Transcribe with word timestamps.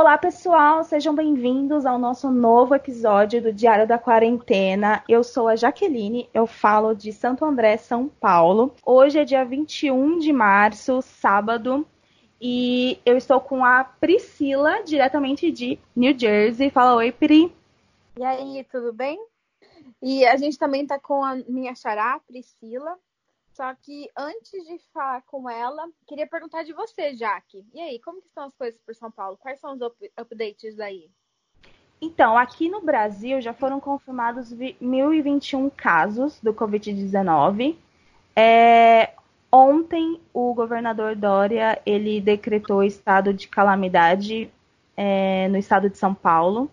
Olá, 0.00 0.16
pessoal, 0.16 0.84
sejam 0.84 1.12
bem-vindos 1.12 1.84
ao 1.84 1.98
nosso 1.98 2.30
novo 2.30 2.72
episódio 2.72 3.42
do 3.42 3.52
Diário 3.52 3.84
da 3.84 3.98
Quarentena. 3.98 5.02
Eu 5.08 5.24
sou 5.24 5.48
a 5.48 5.56
Jaqueline, 5.56 6.30
eu 6.32 6.46
falo 6.46 6.94
de 6.94 7.12
Santo 7.12 7.44
André, 7.44 7.76
São 7.78 8.06
Paulo. 8.08 8.72
Hoje 8.86 9.18
é 9.18 9.24
dia 9.24 9.44
21 9.44 10.20
de 10.20 10.32
março, 10.32 11.02
sábado, 11.02 11.84
e 12.40 13.00
eu 13.04 13.16
estou 13.16 13.40
com 13.40 13.64
a 13.64 13.82
Priscila, 13.82 14.84
diretamente 14.84 15.50
de 15.50 15.80
New 15.96 16.16
Jersey. 16.16 16.70
Fala 16.70 16.94
oi, 16.94 17.10
Pri. 17.10 17.52
E 18.16 18.22
aí, 18.22 18.64
tudo 18.70 18.92
bem? 18.92 19.18
E 20.00 20.24
a 20.24 20.36
gente 20.36 20.56
também 20.56 20.82
está 20.82 21.00
com 21.00 21.24
a 21.24 21.34
minha 21.48 21.74
xará, 21.74 22.20
Priscila. 22.24 22.96
Só 23.58 23.74
que 23.74 24.08
antes 24.16 24.52
de 24.52 24.78
falar 24.94 25.20
com 25.22 25.50
ela, 25.50 25.88
queria 26.06 26.28
perguntar 26.28 26.62
de 26.62 26.72
você, 26.72 27.12
Jaque. 27.12 27.66
E 27.74 27.80
aí, 27.80 27.98
como 27.98 28.20
estão 28.20 28.44
as 28.44 28.54
coisas 28.54 28.80
por 28.86 28.94
São 28.94 29.10
Paulo? 29.10 29.36
Quais 29.36 29.58
são 29.58 29.72
os 29.74 29.80
up 29.80 30.12
updates 30.16 30.76
daí? 30.76 31.10
Então, 32.00 32.38
aqui 32.38 32.68
no 32.68 32.80
Brasil 32.80 33.40
já 33.40 33.52
foram 33.52 33.80
confirmados 33.80 34.54
1.021 34.54 35.72
casos 35.76 36.40
do 36.40 36.54
Covid-19. 36.54 37.74
É, 38.36 39.10
ontem, 39.50 40.20
o 40.32 40.54
governador 40.54 41.16
Dória 41.16 41.82
ele 41.84 42.20
decretou 42.20 42.84
estado 42.84 43.34
de 43.34 43.48
calamidade 43.48 44.48
é, 44.96 45.48
no 45.48 45.56
estado 45.56 45.90
de 45.90 45.98
São 45.98 46.14
Paulo 46.14 46.70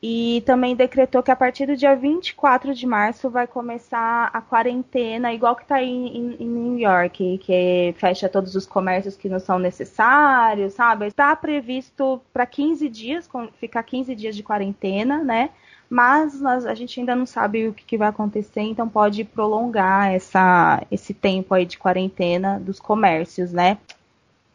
e 0.00 0.42
também 0.46 0.76
decretou 0.76 1.22
que 1.22 1.30
a 1.30 1.36
partir 1.36 1.66
do 1.66 1.76
dia 1.76 1.96
24 1.96 2.72
de 2.72 2.86
março 2.86 3.28
vai 3.28 3.48
começar 3.48 4.30
a 4.32 4.40
quarentena, 4.40 5.32
igual 5.32 5.56
que 5.56 5.62
está 5.62 5.76
aí 5.76 5.88
em, 5.88 6.36
em, 6.38 6.46
New 6.46 6.78
York, 6.78 7.38
que 7.38 7.94
fecha 7.98 8.28
todos 8.28 8.54
os 8.54 8.64
comércios 8.64 9.16
que 9.16 9.28
não 9.28 9.40
são 9.40 9.58
necessários, 9.58 10.74
sabe? 10.74 11.06
Está 11.06 11.34
previsto 11.34 12.20
para 12.32 12.46
15 12.46 12.88
dias, 12.88 13.28
ficar 13.58 13.82
15 13.82 14.14
dias 14.14 14.36
de 14.36 14.42
quarentena, 14.42 15.24
né? 15.24 15.50
Mas 15.90 16.44
a 16.44 16.74
gente 16.74 17.00
ainda 17.00 17.16
não 17.16 17.26
sabe 17.26 17.66
o 17.66 17.72
que, 17.72 17.84
que, 17.84 17.96
vai 17.96 18.08
acontecer, 18.08 18.60
então 18.60 18.88
pode 18.88 19.24
prolongar 19.24 20.12
essa, 20.12 20.82
esse 20.90 21.14
tempo 21.14 21.54
aí 21.54 21.64
de 21.64 21.78
quarentena 21.78 22.60
dos 22.60 22.78
comércios, 22.78 23.52
né? 23.52 23.78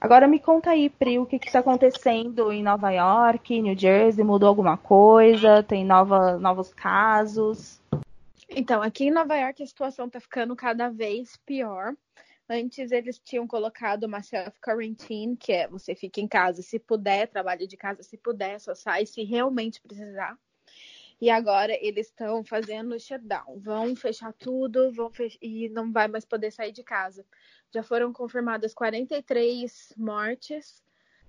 Agora 0.04 0.28
me 0.28 0.38
conta 0.38 0.72
aí, 0.72 0.90
Pri, 0.90 1.18
o 1.18 1.26
que 1.26 1.38
está 1.38 1.59
acontecendo 1.59 2.52
em 2.52 2.62
Nova 2.62 2.92
York, 2.92 3.62
New 3.62 3.73
Jersey? 3.73 4.22
Mudou 4.22 4.50
alguma 4.50 4.76
coisa? 4.76 5.64
Tem 5.64 5.86
nova, 5.86 6.38
novos 6.38 6.73
casos? 6.73 7.80
Então, 8.50 8.82
aqui 8.82 9.06
em 9.06 9.12
Nova 9.12 9.34
York 9.38 9.64
a 9.64 9.66
situação 9.66 10.08
está 10.08 10.20
ficando 10.20 10.58
cada 10.58 10.90
vez 10.90 11.38
pior. 11.45 11.95
Antes 12.50 12.92
eles 12.92 13.18
tinham 13.18 13.48
colocado 13.48 14.04
uma 14.04 14.22
self-quarantine, 14.22 15.38
que 15.38 15.54
é 15.54 15.70
você 15.70 15.95
fica 15.95 16.20
em 16.20 16.28
casa 16.28 16.62
se 16.62 16.78
puder, 16.78 17.30
trabalha 17.30 17.66
de 17.66 17.78
casa 17.78 18.04
se 18.04 18.17
puder, 18.17 18.60
só 18.60 18.76
sai 18.76 19.06
se 19.06 19.23
realmente 19.23 19.80
precisar. 19.80 20.38
E 21.24 21.30
agora 21.30 21.72
eles 21.80 22.08
estão 22.08 22.44
fazendo 22.44 23.00
shutdown. 23.00 23.58
Vão 23.58 23.96
fechar 23.96 24.34
tudo 24.34 24.92
vão 24.92 25.10
fech... 25.10 25.38
e 25.42 25.70
não 25.70 25.90
vai 25.90 26.06
mais 26.06 26.26
poder 26.26 26.52
sair 26.52 26.74
de 26.74 26.84
casa. 26.84 27.26
Já 27.74 27.82
foram 27.82 28.12
confirmadas 28.12 28.74
43 28.74 29.94
mortes 29.96 30.84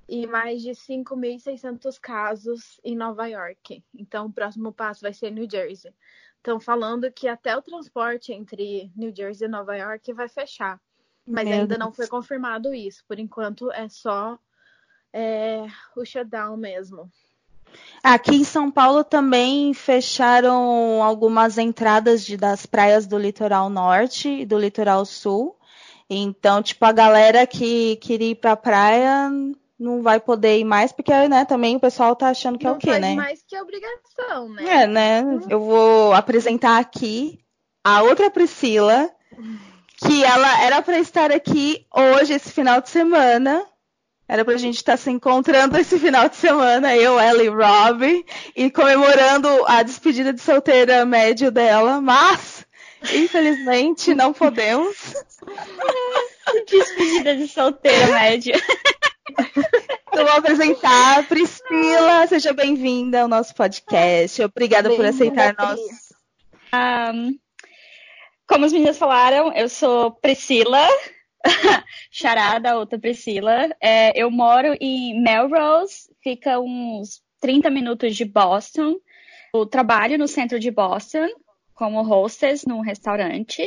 e 0.08 0.26
mais 0.26 0.62
de 0.62 0.70
5.600 0.70 2.00
casos 2.00 2.80
em 2.82 2.96
Nova 2.96 3.28
York. 3.28 3.84
Então, 3.94 4.26
o 4.26 4.32
próximo 4.32 4.72
passo 4.72 5.00
vai 5.00 5.14
ser 5.14 5.30
New 5.30 5.48
Jersey. 5.48 5.94
Estão 6.38 6.58
falando 6.58 7.08
que 7.12 7.28
até 7.28 7.56
o 7.56 7.62
transporte 7.62 8.32
entre 8.32 8.90
New 8.96 9.14
Jersey 9.14 9.46
e 9.46 9.48
Nova 9.48 9.76
York 9.76 10.12
vai 10.12 10.28
fechar. 10.28 10.80
Mas 11.24 11.44
Meu 11.44 11.54
ainda 11.54 11.78
Deus. 11.78 11.78
não 11.78 11.92
foi 11.92 12.08
confirmado 12.08 12.74
isso. 12.74 13.04
Por 13.06 13.20
enquanto, 13.20 13.70
é 13.70 13.88
só 13.88 14.40
é, 15.12 15.64
o 15.94 16.04
shutdown 16.04 16.56
mesmo. 16.56 17.08
Aqui 18.02 18.36
em 18.36 18.44
São 18.44 18.70
Paulo 18.70 19.02
também 19.02 19.72
fecharam 19.72 21.02
algumas 21.02 21.56
entradas 21.56 22.24
de, 22.24 22.36
das 22.36 22.66
praias 22.66 23.06
do 23.06 23.18
litoral 23.18 23.70
norte 23.70 24.28
e 24.28 24.46
do 24.46 24.58
litoral 24.58 25.04
sul. 25.06 25.56
Então, 26.08 26.62
tipo, 26.62 26.84
a 26.84 26.92
galera 26.92 27.46
que 27.46 27.96
queria 27.96 28.32
ir 28.32 28.34
pra 28.34 28.56
praia 28.56 29.30
não 29.78 30.02
vai 30.02 30.20
poder 30.20 30.58
ir 30.58 30.64
mais, 30.64 30.92
porque 30.92 31.12
né, 31.28 31.44
também 31.44 31.76
o 31.76 31.80
pessoal 31.80 32.14
tá 32.14 32.28
achando 32.28 32.58
que 32.58 32.64
não 32.64 32.74
é 32.74 32.76
o 32.76 32.78
quê, 32.78 32.98
né? 32.98 33.14
mais 33.14 33.42
que 33.46 33.58
obrigação, 33.58 34.48
né? 34.50 34.82
É, 34.82 34.86
né? 34.86 35.22
Uhum. 35.22 35.40
Eu 35.48 35.60
vou 35.60 36.12
apresentar 36.12 36.78
aqui 36.78 37.40
a 37.82 38.02
outra 38.02 38.30
Priscila, 38.30 39.10
que 39.98 40.24
ela 40.24 40.62
era 40.62 40.80
para 40.80 40.98
estar 40.98 41.32
aqui 41.32 41.86
hoje, 41.94 42.32
esse 42.32 42.50
final 42.50 42.80
de 42.80 42.88
semana, 42.88 43.64
era 44.26 44.44
pra 44.44 44.56
gente 44.56 44.76
estar 44.76 44.92
tá 44.92 44.96
se 44.96 45.10
encontrando 45.10 45.76
esse 45.78 45.98
final 45.98 46.28
de 46.28 46.36
semana, 46.36 46.96
eu, 46.96 47.18
ela 47.18 47.42
e 47.42 47.48
Rob, 47.48 48.24
e 48.56 48.70
comemorando 48.70 49.48
a 49.66 49.82
despedida 49.82 50.32
de 50.32 50.40
solteira 50.40 51.04
médio 51.04 51.50
dela, 51.50 52.00
mas, 52.00 52.66
infelizmente, 53.12 54.14
não 54.14 54.32
podemos. 54.32 55.14
despedida 56.68 57.36
de 57.36 57.48
solteira 57.48 58.06
médio. 58.08 58.54
Eu 60.12 60.24
vou 60.24 60.36
apresentar 60.36 61.18
a 61.18 61.22
Priscila, 61.22 62.26
seja 62.28 62.52
bem-vinda 62.52 63.22
ao 63.22 63.28
nosso 63.28 63.54
podcast. 63.54 64.42
Obrigada 64.42 64.90
por 64.90 65.04
aceitar 65.04 65.54
nós. 65.58 65.80
Um, 66.72 67.36
como 68.46 68.64
as 68.64 68.72
meninas 68.72 68.98
falaram, 68.98 69.52
eu 69.54 69.68
sou 69.68 70.12
Priscila, 70.12 70.86
Charada, 72.10 72.76
outra 72.76 72.98
Priscila. 72.98 73.70
É, 73.80 74.18
eu 74.20 74.30
moro 74.30 74.76
em 74.80 75.20
Melrose, 75.22 76.10
fica 76.22 76.58
uns 76.58 77.22
30 77.40 77.70
minutos 77.70 78.16
de 78.16 78.24
Boston. 78.24 78.96
Eu 79.52 79.66
trabalho 79.66 80.18
no 80.18 80.26
centro 80.26 80.58
de 80.58 80.70
Boston 80.70 81.28
como 81.74 82.02
hostess 82.02 82.64
num 82.64 82.80
restaurante. 82.80 83.62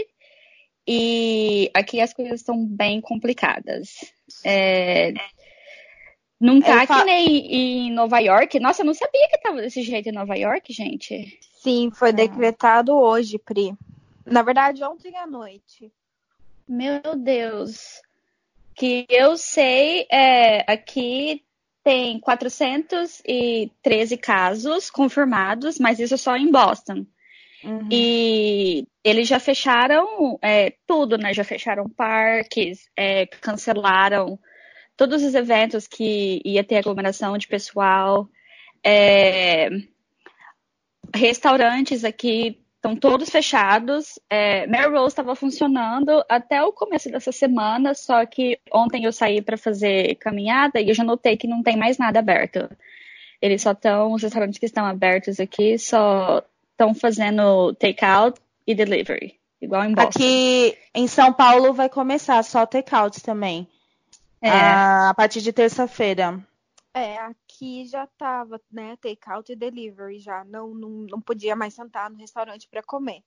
E 0.88 1.70
aqui 1.74 2.00
as 2.00 2.14
coisas 2.14 2.40
estão 2.40 2.66
bem 2.66 3.02
complicadas. 3.02 3.90
É, 4.46 5.14
não 6.40 6.62
tá 6.62 6.86
que 6.86 7.04
nem 7.04 7.88
em 7.88 7.92
Nova 7.92 8.20
York. 8.20 8.60
Nossa, 8.60 8.82
eu 8.82 8.86
não 8.86 8.94
sabia 8.94 9.28
que 9.30 9.42
tava 9.42 9.62
desse 9.62 9.82
jeito 9.82 10.10
em 10.10 10.14
Nova 10.14 10.36
York, 10.36 10.72
gente. 10.72 11.40
Sim, 11.62 11.90
foi 11.92 12.14
decretado 12.14 12.96
hoje, 12.96 13.40
Pri. 13.40 13.76
Na 14.26 14.44
verdade, 14.44 14.84
ontem 14.84 15.16
à 15.18 15.26
noite. 15.26 15.92
Meu 16.68 17.02
Deus. 17.16 18.02
Que 18.76 19.06
eu 19.10 19.38
sei, 19.38 20.06
é, 20.12 20.72
aqui 20.72 21.44
tem 21.84 22.20
413 22.20 24.18
casos 24.18 24.90
confirmados, 24.92 25.80
mas 25.80 26.00
isso 26.00 26.18
só 26.18 26.36
em 26.36 26.52
Boston. 26.52 27.06
Uhum. 27.64 27.88
E 27.92 28.86
eles 29.04 29.28
já 29.28 29.40
fecharam 29.40 30.38
é, 30.42 30.74
tudo, 30.86 31.18
né? 31.18 31.34
Já 31.34 31.44
fecharam 31.44 31.90
parques, 31.90 32.90
é, 32.96 33.26
cancelaram 33.26 34.38
todos 34.96 35.24
os 35.24 35.34
eventos 35.34 35.88
que 35.88 36.42
ia 36.44 36.64
ter 36.64 36.78
aglomeração 36.78 37.38
de 37.38 37.48
pessoal. 37.48 38.30
É, 38.84 39.70
restaurantes 41.16 42.04
aqui 42.04 42.60
estão 42.94 42.96
todos 42.96 43.30
fechados. 43.30 44.20
É, 44.30 44.66
Melrose 44.68 45.10
estava 45.10 45.36
funcionando 45.36 46.24
até 46.30 46.64
o 46.64 46.72
começo 46.72 47.10
dessa 47.10 47.32
semana, 47.32 47.94
só 47.94 48.26
que 48.26 48.60
ontem 48.74 49.06
eu 49.06 49.12
saí 49.12 49.42
para 49.42 49.58
fazer 49.58 50.16
caminhada 50.16 50.80
e 50.80 50.90
eu 50.90 50.96
já 50.96 51.04
notei 51.04 51.38
que 51.38 51.48
não 51.48 51.62
tem 51.62 51.76
mais 51.76 51.98
nada 51.98 52.20
aberto. 52.20 52.70
Eles 53.42 53.62
só 53.62 53.72
estão, 53.72 54.14
os 54.14 54.24
restaurantes 54.24 54.60
que 54.60 54.66
estão 54.66 54.86
abertos 54.86 55.40
aqui 55.40 55.78
só 55.78 56.44
estão 56.72 56.94
fazendo 56.94 57.74
take-out 57.74 58.40
e 58.66 58.74
delivery, 58.74 59.36
igual 59.62 59.84
em 59.84 59.94
Boston. 59.94 60.10
Aqui 60.10 60.78
em 60.94 61.08
São 61.08 61.34
Paulo 61.34 61.74
vai 61.74 61.90
começar 61.90 62.42
só 62.44 62.66
take-out 62.66 63.22
também. 63.22 63.68
É. 64.42 64.50
A, 64.50 65.10
a 65.10 65.14
partir 65.14 65.42
de 65.42 65.52
terça-feira. 65.52 66.40
É, 66.98 67.20
aqui 67.20 67.86
já 67.86 68.08
tava, 68.18 68.60
né, 68.72 68.98
take 69.00 69.22
out 69.28 69.52
e 69.52 69.56
delivery 69.56 70.18
já, 70.18 70.44
não, 70.46 70.74
não, 70.74 70.90
não 71.08 71.22
podia 71.22 71.56
mais 71.56 71.76
sentar 71.76 72.10
no 72.10 72.18
restaurante 72.18 72.68
para 72.68 72.82
comer. 72.82 73.22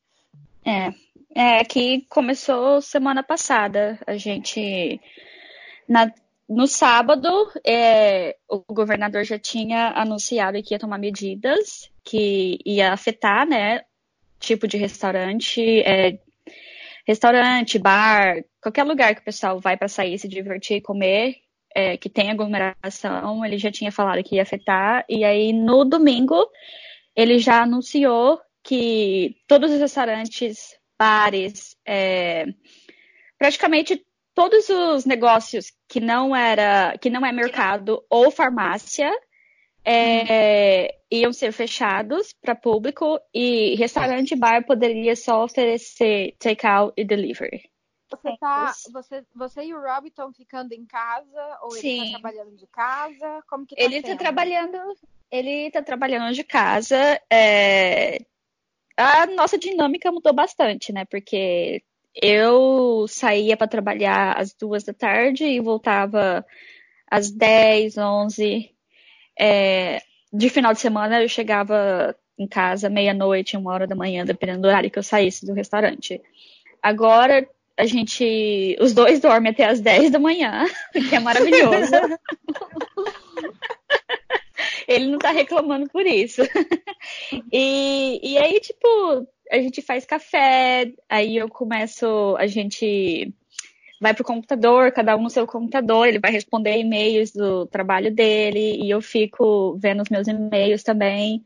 É, 0.65 0.93
é, 1.33 1.61
aqui 1.61 2.05
começou 2.09 2.83
semana 2.83 3.23
passada, 3.23 3.97
a 4.05 4.17
gente, 4.17 5.01
na, 5.89 6.13
no 6.49 6.67
sábado, 6.67 7.29
é, 7.65 8.37
o 8.49 8.59
governador 8.75 9.23
já 9.23 9.39
tinha 9.39 9.91
anunciado 9.91 10.61
que 10.65 10.75
ia 10.75 10.79
tomar 10.79 10.99
medidas 10.99 11.93
que 12.03 12.59
ia 12.67 12.93
afetar, 12.93 13.47
né, 13.47 13.85
tipo 14.41 14.67
de 14.67 14.79
restaurante, 14.79 15.63
é, 15.83 16.19
restaurante, 17.07 17.79
bar, 17.79 18.43
qualquer 18.61 18.83
lugar 18.83 19.15
que 19.15 19.21
o 19.21 19.25
pessoal 19.25 19.61
vai 19.61 19.77
para 19.77 19.87
sair, 19.87 20.19
se 20.19 20.27
divertir 20.27 20.79
e 20.79 20.83
comer, 20.83 21.37
é, 21.75 21.97
que 21.97 22.09
tem 22.09 22.31
aglomeração, 22.31 23.45
ele 23.45 23.59
já 23.59 23.71
tinha 23.71 23.93
falado 23.93 24.23
que 24.23 24.37
ia 24.37 24.43
afetar, 24.43 25.05
e 25.09 25.25
aí 25.25 25.53
no 25.53 25.85
domingo 25.85 26.49
ele 27.15 27.39
já 27.39 27.63
anunciou 27.63 28.41
que 28.63 29.37
todos 29.47 29.71
os 29.71 29.81
restaurantes, 29.81 30.79
bares, 30.99 31.77
é, 31.87 32.47
praticamente 33.39 34.05
todos 34.35 34.69
os 34.69 35.05
negócios 35.05 35.73
que 35.89 36.01
não 36.01 36.35
era, 36.35 36.97
que 36.99 37.11
não 37.11 37.25
é 37.25 37.33
mercado 37.33 38.05
ou 38.09 38.31
farmácia, 38.31 39.11
é, 39.85 40.95
iam 41.11 41.33
ser 41.33 41.53
fechados 41.53 42.35
para 42.41 42.55
público 42.55 43.19
e 43.35 43.75
restaurante 43.77 44.33
e 44.33 44.37
bar 44.37 44.65
poderia 44.65 45.17
só 45.17 45.45
oferecer 45.45 46.35
take-out 46.39 46.93
e 46.97 47.05
delivery. 47.05 47.70
Você, 48.11 48.37
tá, 48.39 48.73
você, 48.93 49.25
você 49.35 49.65
e 49.65 49.75
o 49.75 49.81
Rob 49.81 50.09
estão 50.09 50.33
ficando 50.33 50.73
em 50.73 50.85
casa 50.85 51.59
ou 51.63 51.71
Sim. 51.71 51.89
ele 51.89 52.07
está 52.07 52.19
trabalhando 52.19 52.57
de 52.57 52.67
casa? 52.67 53.43
Como 53.49 53.65
que 53.65 53.77
tá 53.77 53.83
ele 53.83 53.97
está 53.97 54.17
trabalhando, 54.17 54.79
ele 55.31 55.67
está 55.69 55.83
trabalhando 55.83 56.35
de 56.35 56.43
casa. 56.43 57.21
É, 57.31 58.19
a 58.97 59.27
nossa 59.27 59.57
dinâmica 59.57 60.11
mudou 60.11 60.33
bastante, 60.33 60.93
né? 60.93 61.05
Porque 61.05 61.83
eu 62.15 63.07
saía 63.09 63.57
para 63.57 63.69
trabalhar 63.69 64.37
às 64.37 64.53
duas 64.53 64.83
da 64.83 64.93
tarde 64.93 65.45
e 65.45 65.61
voltava 65.61 66.45
às 67.09 67.31
10, 67.31 67.97
11. 67.97 68.75
É, 69.39 70.03
de 70.33 70.51
final 70.51 70.73
de 70.73 70.81
semana 70.81 71.23
eu 71.23 71.29
chegava 71.29 72.17
em 72.37 72.47
casa 72.47 72.91
meia-noite, 72.91 73.57
uma 73.57 73.73
hora 73.73 73.87
da 73.87 73.95
manhã, 73.95 74.25
dependendo 74.25 74.63
do 74.63 74.69
horário 74.69 74.91
que 74.91 74.99
eu 74.99 75.03
saísse 75.03 75.47
do 75.47 75.55
restaurante. 75.55 76.21
Agora 76.83 77.47
a 77.81 77.87
gente. 77.87 78.77
Os 78.81 78.93
dois 78.93 79.21
dormem 79.21 79.53
até 79.53 79.65
as 79.65 79.81
10 79.81 80.11
da 80.11 80.19
manhã, 80.19 80.67
que 80.93 81.15
é 81.15 81.19
maravilhoso. 81.19 81.93
Ele 84.87 85.07
não 85.07 85.19
tá 85.19 85.31
reclamando 85.31 85.89
por 85.89 86.07
isso. 86.07 86.43
E, 87.51 88.21
e 88.23 88.37
aí, 88.37 88.61
tipo, 88.61 89.27
a 89.51 89.57
gente 89.57 89.81
faz 89.81 90.05
café, 90.05 90.93
aí 91.09 91.39
eu 91.39 91.49
começo, 91.49 92.37
a 92.37 92.47
gente 92.47 93.33
vai 94.01 94.13
pro 94.13 94.25
computador, 94.25 94.93
cada 94.93 95.17
um 95.17 95.23
no 95.23 95.31
seu 95.31 95.47
computador, 95.47 96.07
ele 96.07 96.19
vai 96.19 96.31
responder 96.31 96.79
e-mails 96.79 97.33
do 97.33 97.67
trabalho 97.67 98.15
dele, 98.15 98.83
e 98.83 98.91
eu 98.91 99.01
fico 99.01 99.79
vendo 99.79 100.03
os 100.03 100.11
meus 100.11 100.29
e-mails 100.29 100.83
também. 100.83 101.43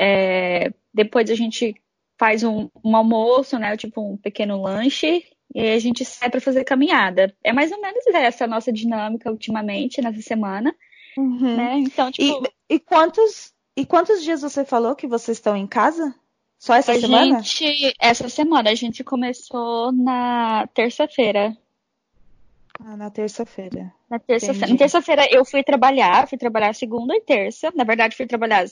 É, 0.00 0.72
depois 0.94 1.30
a 1.30 1.34
gente 1.34 1.74
faz 2.18 2.42
um, 2.42 2.68
um, 2.84 2.96
almoço, 2.96 3.58
né? 3.58 3.76
Tipo 3.76 4.02
um 4.02 4.16
pequeno 4.16 4.62
lanche, 4.62 5.24
e 5.54 5.60
aí 5.60 5.72
a 5.72 5.78
gente 5.78 6.04
sai 6.04 6.30
para 6.30 6.40
fazer 6.40 6.64
caminhada. 6.64 7.34
É 7.42 7.52
mais 7.52 7.72
ou 7.72 7.80
menos 7.80 8.06
essa 8.06 8.44
a 8.44 8.48
nossa 8.48 8.72
dinâmica 8.72 9.30
ultimamente, 9.30 10.00
nessa 10.00 10.20
semana. 10.20 10.74
Uhum. 11.16 11.56
Né? 11.56 11.78
Então, 11.78 12.10
tipo... 12.10 12.46
E, 12.68 12.74
e, 12.74 12.78
quantos, 12.78 13.52
e 13.76 13.86
quantos 13.86 14.22
dias 14.22 14.42
você 14.42 14.64
falou 14.64 14.94
que 14.94 15.06
vocês 15.06 15.38
estão 15.38 15.56
em 15.56 15.66
casa? 15.66 16.14
Só 16.58 16.74
essa 16.74 16.92
a 16.92 17.00
semana? 17.00 17.42
Gente, 17.42 17.94
essa 18.00 18.28
semana 18.28 18.70
a 18.70 18.74
gente 18.74 19.02
começou 19.02 19.92
na 19.92 20.66
terça-feira. 20.74 21.56
Ah, 22.80 22.96
na 22.96 23.10
terça-feira. 23.10 23.92
Na 24.10 24.18
terça-feira. 24.18 24.76
terça-feira 24.76 25.28
eu 25.30 25.44
fui 25.44 25.64
trabalhar, 25.64 26.28
fui 26.28 26.38
trabalhar 26.38 26.74
segunda 26.74 27.14
e 27.16 27.20
terça. 27.20 27.72
Na 27.74 27.84
verdade, 27.84 28.16
fui 28.16 28.26
trabalhar 28.26 28.66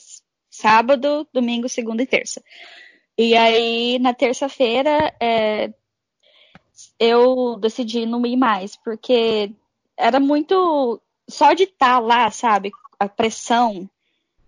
sábado, 0.50 1.26
domingo, 1.32 1.69
segunda 1.69 2.02
e 2.02 2.06
terça. 2.06 2.43
E 3.19 3.34
aí, 3.37 3.99
na 3.99 4.12
terça-feira, 4.12 5.14
é, 5.20 5.73
eu 6.98 7.56
decidi 7.58 8.06
não 8.06 8.25
ir 8.26 8.37
mais, 8.37 8.76
porque 8.76 9.52
era 9.96 10.20
muito. 10.20 11.00
Só 11.28 11.52
de 11.54 11.64
estar 11.64 11.94
tá 11.94 11.98
lá, 11.98 12.31
sabe? 12.31 12.70
A 12.98 13.08
pressão 13.08 13.88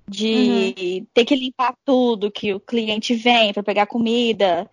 de 0.09 0.75
uhum. 0.79 1.07
ter 1.13 1.25
que 1.25 1.35
limpar 1.35 1.75
tudo, 1.85 2.31
que 2.31 2.55
o 2.55 2.61
cliente 2.61 3.15
vem 3.15 3.53
para 3.53 3.63
pegar 3.63 3.87
comida, 3.87 4.71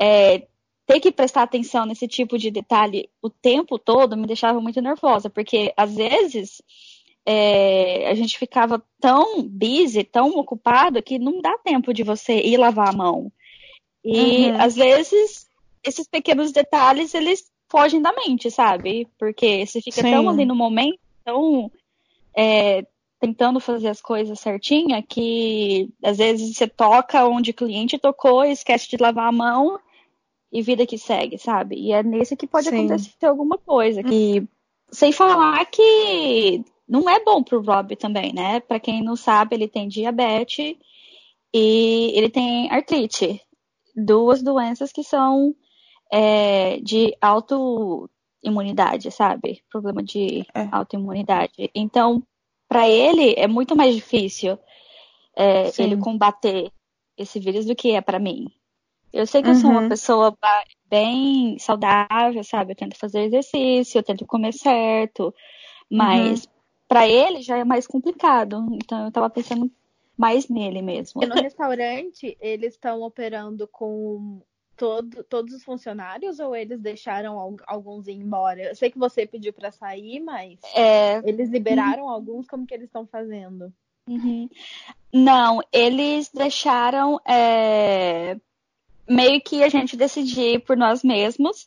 é, 0.00 0.46
ter 0.86 1.00
que 1.00 1.10
prestar 1.10 1.42
atenção 1.42 1.84
nesse 1.84 2.06
tipo 2.06 2.38
de 2.38 2.50
detalhe 2.50 3.10
o 3.20 3.28
tempo 3.28 3.78
todo 3.78 4.16
me 4.16 4.26
deixava 4.26 4.60
muito 4.60 4.80
nervosa, 4.80 5.28
porque 5.28 5.72
às 5.76 5.96
vezes 5.96 6.62
é, 7.26 8.08
a 8.08 8.14
gente 8.14 8.38
ficava 8.38 8.82
tão 9.00 9.42
busy, 9.42 10.04
tão 10.04 10.30
ocupado, 10.38 11.02
que 11.02 11.18
não 11.18 11.40
dá 11.40 11.58
tempo 11.58 11.92
de 11.92 12.02
você 12.02 12.40
ir 12.40 12.56
lavar 12.56 12.88
a 12.88 12.96
mão. 12.96 13.32
E 14.04 14.46
uhum. 14.46 14.60
às 14.60 14.76
vezes 14.76 15.47
esses 15.88 16.06
pequenos 16.06 16.52
detalhes, 16.52 17.14
eles 17.14 17.50
fogem 17.70 18.00
da 18.00 18.12
mente, 18.12 18.50
sabe? 18.50 19.08
Porque 19.18 19.66
você 19.66 19.80
fica 19.80 20.02
Sim. 20.02 20.10
tão 20.10 20.28
ali 20.28 20.44
no 20.44 20.54
momento, 20.54 20.98
tão 21.24 21.70
é, 22.36 22.86
tentando 23.20 23.60
fazer 23.60 23.88
as 23.88 24.00
coisas 24.00 24.38
certinha, 24.38 25.02
que 25.02 25.90
às 26.02 26.18
vezes 26.18 26.56
você 26.56 26.66
toca 26.66 27.26
onde 27.26 27.50
o 27.50 27.54
cliente 27.54 27.98
tocou, 27.98 28.44
esquece 28.44 28.88
de 28.88 28.96
lavar 28.96 29.28
a 29.28 29.32
mão 29.32 29.78
e 30.52 30.62
vida 30.62 30.86
que 30.86 30.96
segue, 30.96 31.36
sabe? 31.36 31.76
E 31.76 31.92
é 31.92 32.02
nesse 32.02 32.36
que 32.36 32.46
pode 32.46 32.68
Sim. 32.68 32.86
acontecer 32.86 33.26
alguma 33.26 33.58
coisa. 33.58 34.02
E 34.10 34.46
sem 34.90 35.12
falar 35.12 35.64
que 35.66 36.64
não 36.88 37.08
é 37.08 37.22
bom 37.22 37.42
pro 37.42 37.60
Rob 37.60 37.94
também, 37.96 38.32
né? 38.32 38.60
Para 38.60 38.80
quem 38.80 39.02
não 39.02 39.16
sabe, 39.16 39.56
ele 39.56 39.68
tem 39.68 39.88
diabetes 39.88 40.76
e 41.52 42.12
ele 42.14 42.30
tem 42.30 42.70
artrite. 42.70 43.40
Duas 43.94 44.42
doenças 44.42 44.92
que 44.92 45.02
são 45.02 45.54
é, 46.10 46.78
de 46.80 47.16
autoimunidade, 47.20 49.10
sabe? 49.10 49.62
Problema 49.70 50.02
de 50.02 50.46
é. 50.54 50.68
autoimunidade. 50.70 51.70
Então, 51.74 52.22
para 52.68 52.88
ele 52.88 53.34
é 53.36 53.46
muito 53.46 53.74
mais 53.74 53.94
difícil 53.94 54.58
é, 55.36 55.70
ele 55.78 55.96
combater 55.96 56.70
esse 57.16 57.38
vírus 57.38 57.64
do 57.64 57.74
que 57.74 57.92
é 57.92 58.00
para 58.00 58.18
mim. 58.18 58.46
Eu 59.12 59.26
sei 59.26 59.42
que 59.42 59.48
uhum. 59.48 59.54
eu 59.54 59.60
sou 59.60 59.70
uma 59.70 59.82
uhum. 59.82 59.88
pessoa 59.88 60.36
bem 60.88 61.58
saudável, 61.58 62.42
sabe? 62.44 62.72
Eu 62.72 62.76
tento 62.76 62.96
fazer 62.96 63.22
exercício, 63.22 63.98
eu 63.98 64.02
tento 64.02 64.26
comer 64.26 64.52
certo, 64.52 65.34
mas 65.90 66.44
uhum. 66.44 66.50
para 66.86 67.08
ele 67.08 67.42
já 67.42 67.56
é 67.56 67.64
mais 67.64 67.86
complicado. 67.86 68.66
Então 68.72 69.06
eu 69.06 69.12
tava 69.12 69.30
pensando 69.30 69.70
mais 70.16 70.48
nele 70.48 70.82
mesmo. 70.82 71.20
No 71.24 71.34
restaurante, 71.36 72.36
eles 72.40 72.74
estão 72.74 73.02
operando 73.02 73.68
com 73.68 74.42
todo, 74.78 75.24
todos 75.24 75.52
os 75.52 75.64
funcionários 75.64 76.38
ou 76.38 76.54
eles 76.54 76.80
deixaram 76.80 77.58
alguns 77.66 78.06
ir 78.06 78.12
embora? 78.12 78.68
Eu 78.68 78.76
sei 78.76 78.90
que 78.90 78.98
você 78.98 79.26
pediu 79.26 79.52
para 79.52 79.72
sair, 79.72 80.20
mas 80.20 80.60
é... 80.74 81.18
eles 81.28 81.50
liberaram 81.50 82.04
uhum. 82.04 82.08
alguns, 82.08 82.46
como 82.46 82.66
que 82.66 82.72
eles 82.72 82.86
estão 82.86 83.06
fazendo? 83.06 83.72
Uhum. 84.08 84.48
Não, 85.12 85.60
eles 85.72 86.30
deixaram 86.32 87.20
é... 87.26 88.36
meio 89.06 89.42
que 89.42 89.64
a 89.64 89.68
gente 89.68 89.96
decidir 89.96 90.64
por 90.64 90.76
nós 90.76 91.02
mesmos. 91.02 91.66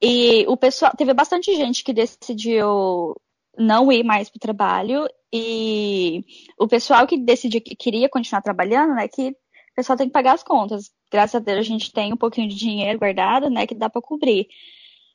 E 0.00 0.46
o 0.46 0.56
pessoal, 0.56 0.92
teve 0.96 1.12
bastante 1.12 1.54
gente 1.56 1.82
que 1.82 1.92
decidiu 1.92 3.16
não 3.58 3.90
ir 3.90 4.04
mais 4.04 4.28
para 4.28 4.36
o 4.36 4.40
trabalho 4.40 5.08
e 5.32 6.24
o 6.58 6.68
pessoal 6.68 7.06
que 7.06 7.16
decidiu 7.16 7.60
que 7.60 7.74
queria 7.74 8.08
continuar 8.08 8.42
trabalhando, 8.42 8.94
né, 8.94 9.08
que 9.08 9.36
o 9.74 9.76
pessoal 9.76 9.98
tem 9.98 10.06
que 10.06 10.12
pagar 10.12 10.34
as 10.34 10.42
contas 10.42 10.90
graças 11.14 11.36
a 11.36 11.38
Deus 11.38 11.60
a 11.60 11.62
gente 11.62 11.92
tem 11.92 12.12
um 12.12 12.16
pouquinho 12.16 12.48
de 12.48 12.56
dinheiro 12.56 12.98
guardado, 12.98 13.48
né, 13.48 13.68
que 13.68 13.74
dá 13.74 13.88
para 13.88 14.02
cobrir 14.02 14.48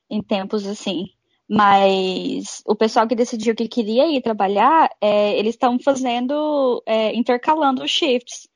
em 0.10 0.22
tempos 0.22 0.66
assim. 0.66 1.10
Mas 1.48 2.62
o 2.66 2.76
pessoal 2.76 3.08
que 3.08 3.16
decidiu 3.16 3.56
que 3.56 3.68
queria 3.68 4.08
ir 4.08 4.22
trabalhar, 4.22 4.90
é, 5.02 5.38
eles 5.38 5.56
estão 5.56 5.78
fazendo, 5.80 6.82
é, 6.86 7.14
intercalando 7.16 7.84
os 7.84 7.92
shifts. 7.92 8.48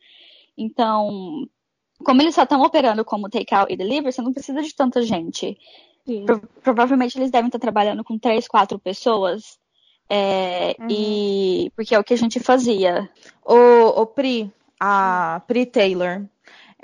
Então, 0.56 1.48
como 2.04 2.22
eles 2.22 2.36
só 2.36 2.44
estão 2.44 2.62
operando 2.62 3.04
como 3.04 3.30
take-out 3.30 3.74
e 3.74 3.76
delivery, 3.76 4.14
você 4.14 4.22
não 4.22 4.32
precisa 4.32 4.62
de 4.62 4.74
tanta 4.76 5.02
gente. 5.02 5.58
Pro, 6.26 6.48
provavelmente 6.62 7.18
eles 7.18 7.32
devem 7.32 7.48
estar 7.48 7.60
trabalhando 7.60 8.04
com 8.04 8.18
três, 8.18 8.48
quatro 8.48 8.78
pessoas. 8.78 9.58
É, 10.08 10.76
uhum. 10.80 10.88
e 10.90 11.72
porque 11.76 11.96
é 11.96 12.00
o 12.00 12.04
que 12.04 12.14
a 12.14 12.18
gente 12.18 12.40
fazia. 12.40 13.10
O, 13.44 14.02
o 14.02 14.06
Pri, 14.06 14.52
a 14.80 15.42
Pri 15.48 15.66
Taylor, 15.66 16.24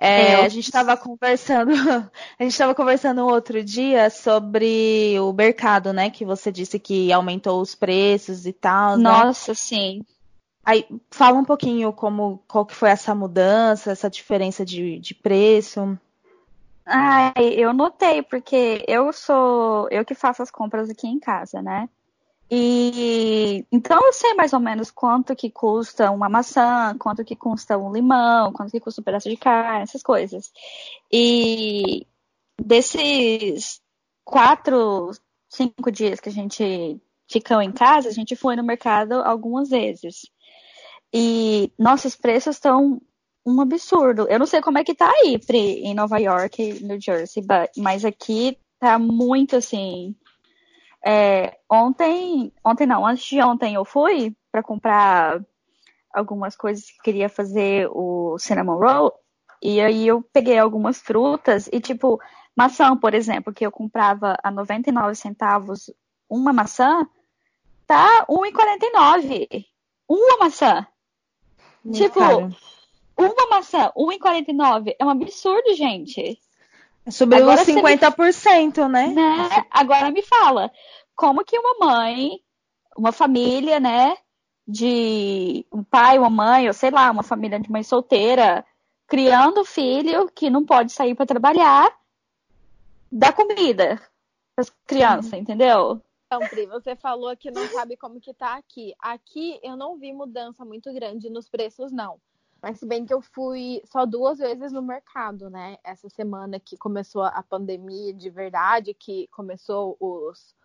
é, 0.02 0.32
é, 0.32 0.46
a 0.46 0.48
gente 0.48 0.64
estava 0.64 0.96
conversando, 0.96 1.72
a 2.40 2.44
gente 2.44 2.54
estava 2.54 2.74
conversando 2.74 3.28
outro 3.28 3.62
dia 3.62 4.10
sobre 4.10 5.20
o 5.20 5.34
mercado, 5.34 5.92
né? 5.92 6.10
Que 6.10 6.24
você 6.24 6.50
disse 6.54 6.80
que 6.80 7.12
aumentou 7.12 7.60
os 7.60 7.76
preços 7.76 8.46
e 8.46 8.54
tal. 8.54 8.96
Né? 8.96 9.04
Nossa, 9.04 9.52
né? 9.52 9.56
sim. 9.56 10.06
Aí 10.64 10.86
fala 11.12 11.38
um 11.38 11.44
pouquinho 11.44 11.92
como 11.92 12.42
qual 12.48 12.66
que 12.66 12.76
foi 12.76 12.90
essa 12.90 13.14
mudança, 13.14 13.92
essa 13.92 14.10
diferença 14.10 14.64
de, 14.64 15.00
de 15.00 15.14
preço. 15.14 16.00
Ai, 16.86 17.34
eu 17.58 17.74
notei, 17.74 18.22
porque 18.22 18.86
eu 18.88 19.12
sou 19.12 19.90
eu 19.92 20.06
que 20.06 20.16
faço 20.16 20.42
as 20.42 20.50
compras 20.50 20.90
aqui 20.90 21.08
em 21.08 21.20
casa, 21.20 21.62
né? 21.62 21.90
E 22.52 23.64
então 23.72 24.00
eu 24.04 24.14
sei 24.14 24.34
mais 24.34 24.54
ou 24.54 24.60
menos 24.60 24.90
quanto 24.90 25.36
que 25.36 25.52
custa 25.52 26.10
uma 26.10 26.28
maçã, 26.28 26.96
quanto 26.98 27.24
que 27.24 27.36
custa 27.36 27.78
um 27.78 27.92
limão, 27.92 28.52
quanto 28.52 28.72
que 28.72 28.80
custa 28.80 29.02
um 29.02 29.04
pedaço 29.04 29.30
de 29.30 29.38
carne, 29.38 29.84
essas 29.84 30.02
coisas. 30.02 30.52
E 31.12 32.08
desses 32.60 33.82
quatro, 34.26 35.12
cinco 35.48 35.92
dias 35.92 36.20
que 36.20 36.30
a 36.30 36.32
gente 36.32 37.00
ficou 37.30 37.62
em 37.62 37.72
casa, 37.72 38.10
a 38.10 38.14
gente 38.14 38.36
foi 38.36 38.56
no 38.56 38.64
mercado 38.64 39.14
algumas 39.14 39.70
vezes. 39.70 40.26
E 41.14 41.72
nossos 41.78 42.16
preços 42.16 42.56
estão 42.56 43.00
um 43.46 43.62
absurdo. 43.62 44.28
Eu 44.28 44.40
não 44.40 44.46
sei 44.46 44.62
como 44.62 44.78
é 44.80 44.84
que 44.84 44.96
tá 44.96 45.12
aí, 45.12 45.38
Pri, 45.40 45.84
em 45.84 45.94
Nova 45.94 46.18
York 46.18 46.84
New 46.84 47.00
Jersey, 47.00 47.44
mas 47.78 48.04
aqui 48.06 48.58
tá 48.80 48.98
muito 48.98 49.56
assim 49.56 50.16
é, 51.06 51.58
ontem, 51.70 52.54
ontem 52.64 52.86
não, 52.86 53.06
antes 53.06 53.26
de 53.26 53.42
ontem 53.42 53.76
eu 53.76 53.86
fui 53.86 54.36
para 54.52 54.64
comprar 54.64 55.42
algumas 56.14 56.56
coisas 56.56 56.90
que 56.90 57.02
queria 57.02 57.30
fazer 57.30 57.90
o 57.92 58.38
cinnamon 58.38 58.78
roll. 58.78 59.14
E 59.62 59.82
aí 59.82 60.08
eu 60.08 60.22
peguei 60.34 60.58
algumas 60.58 61.00
frutas 61.00 61.70
e, 61.72 61.80
tipo, 61.80 62.20
maçã, 62.56 62.96
por 62.96 63.14
exemplo, 63.14 63.54
que 63.54 63.66
eu 63.66 63.72
comprava 63.72 64.38
a 64.42 64.50
99 64.50 65.16
centavos 65.16 65.92
uma 66.30 66.54
maçã, 66.54 67.08
tá 67.86 68.26
1,49. 68.30 69.66
Uma 70.08 70.38
maçã. 70.38 70.88
Tipo, 71.92 72.20
uma 73.18 73.48
maçã, 73.50 73.92
1,49 73.96 74.96
é 74.98 75.06
um 75.06 75.10
absurdo, 75.10 75.74
gente. 75.76 76.40
Sobre 77.10 77.38
Agora 77.38 77.62
uns 77.62 77.68
50%, 77.68 78.84
me... 78.84 78.90
né? 78.90 79.08
né? 79.08 79.66
Agora 79.72 80.12
me 80.12 80.22
fala, 80.22 80.72
como 81.16 81.44
que 81.44 81.58
uma 81.58 81.86
mãe, 81.86 82.40
uma 82.96 83.12
família, 83.12 83.80
né, 83.80 84.16
de 84.68 85.66
um 85.72 85.84
pai, 85.84 86.20
uma 86.20 86.30
mãe, 86.30 86.68
ou 86.68 86.74
sei 86.74 86.92
lá, 86.92 87.10
uma 87.10 87.24
família 87.24 87.60
de 87.60 87.72
mãe 87.72 87.82
solteira, 87.82 88.64
criando 89.08 89.66
filho 89.66 90.30
que 90.30 90.50
não 90.50 90.64
pode 90.64 90.92
sair 90.92 91.16
para 91.16 91.26
trabalhar, 91.26 91.92
dá 93.12 93.34
comida 93.34 94.00
para 94.56 94.62
as 94.62 94.70
crianças, 94.86 95.34
uhum. 95.34 95.40
entendeu? 95.40 96.02
Então, 96.28 96.48
Pri, 96.48 96.68
você 96.68 96.96
falou 96.96 97.36
que 97.36 97.50
não 97.50 97.68
sabe 97.70 97.98
como 97.98 98.22
que 98.22 98.36
tá 98.36 98.56
aqui. 98.56 98.94
Aqui 99.00 99.60
eu 99.64 99.76
não 99.76 99.98
vi 99.98 100.14
mudança 100.14 100.64
muito 100.64 100.94
grande 100.94 101.28
nos 101.28 101.50
preços, 101.50 101.92
não. 101.92 102.22
Mas 102.62 102.80
se 102.80 102.86
bem 102.86 103.06
que 103.06 103.14
eu 103.14 103.22
fui 103.22 103.82
só 103.86 104.06
duas 104.06 104.40
vezes 104.40 104.72
no 104.72 104.82
mercado, 104.82 105.50
né? 105.50 105.78
Essa 105.84 106.10
semana 106.10 106.60
que 106.60 106.78
começou 106.78 107.24
a 107.24 107.42
pandemia 107.42 108.14
de 108.14 108.30
verdade, 108.30 108.94
que 108.94 109.28
começou 109.28 109.96
os, 110.00 110.56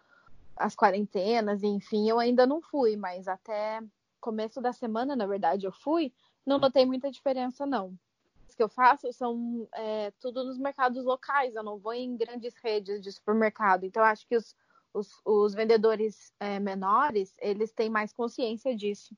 as 0.56 0.74
quarentenas, 0.74 1.62
enfim, 1.62 2.08
eu 2.08 2.18
ainda 2.18 2.46
não 2.46 2.60
fui, 2.60 2.96
mas 2.96 3.28
até 3.28 3.80
começo 4.20 4.60
da 4.60 4.72
semana, 4.72 5.14
na 5.14 5.26
verdade, 5.26 5.66
eu 5.66 5.72
fui, 5.72 6.12
não 6.44 6.58
notei 6.58 6.84
muita 6.84 7.10
diferença, 7.10 7.64
não. 7.64 7.96
As 8.48 8.54
que 8.54 8.62
eu 8.62 8.68
faço 8.68 9.12
são 9.12 9.68
é, 9.74 10.10
tudo 10.18 10.44
nos 10.44 10.58
mercados 10.58 11.04
locais, 11.04 11.54
eu 11.54 11.62
não 11.62 11.78
vou 11.78 11.92
em 11.92 12.16
grandes 12.16 12.54
redes 12.62 13.00
de 13.00 13.12
supermercado. 13.12 13.84
Então, 13.84 14.02
acho 14.02 14.26
que 14.26 14.36
os, 14.36 14.56
os, 14.92 15.10
os 15.24 15.54
vendedores 15.54 16.32
é, 16.40 16.58
menores, 16.58 17.34
eles 17.38 17.72
têm 17.72 17.90
mais 17.90 18.12
consciência 18.12 18.74
disso. 18.74 19.14